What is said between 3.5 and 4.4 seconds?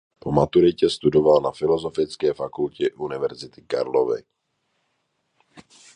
Karlovy.